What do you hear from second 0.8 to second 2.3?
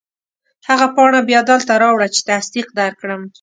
پاڼه بیا دلته راوړه چې